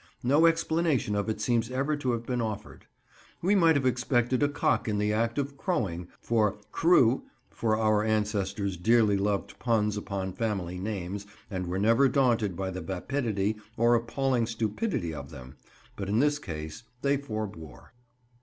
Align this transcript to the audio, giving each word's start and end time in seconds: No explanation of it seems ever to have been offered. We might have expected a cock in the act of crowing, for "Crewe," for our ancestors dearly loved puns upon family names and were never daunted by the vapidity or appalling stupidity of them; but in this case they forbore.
No 0.23 0.47
explanation 0.47 1.13
of 1.15 1.29
it 1.29 1.39
seems 1.39 1.69
ever 1.69 1.95
to 1.97 2.13
have 2.13 2.25
been 2.25 2.41
offered. 2.41 2.87
We 3.39 3.53
might 3.53 3.75
have 3.75 3.85
expected 3.85 4.41
a 4.41 4.49
cock 4.49 4.87
in 4.87 4.97
the 4.97 5.13
act 5.13 5.37
of 5.37 5.57
crowing, 5.57 6.07
for 6.19 6.57
"Crewe," 6.71 7.25
for 7.51 7.77
our 7.77 8.03
ancestors 8.03 8.77
dearly 8.77 9.15
loved 9.15 9.59
puns 9.59 9.97
upon 9.97 10.33
family 10.33 10.79
names 10.79 11.27
and 11.51 11.67
were 11.67 11.77
never 11.77 12.09
daunted 12.09 12.55
by 12.55 12.71
the 12.71 12.81
vapidity 12.81 13.57
or 13.77 13.93
appalling 13.93 14.47
stupidity 14.47 15.13
of 15.13 15.29
them; 15.29 15.55
but 15.95 16.09
in 16.09 16.17
this 16.17 16.39
case 16.39 16.81
they 17.03 17.15
forbore. 17.15 17.91